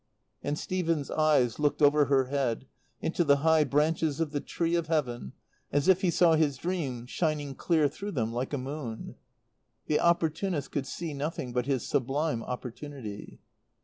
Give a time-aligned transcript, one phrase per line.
[0.41, 2.65] And Stephen's eyes looked over her head,
[3.03, 5.33] into the high branches of the tree of Heaven,
[5.71, 9.13] as if he saw his dream shining clear through them like a moon.
[9.85, 13.41] The opportunist could see nothing but his sublime opportunity.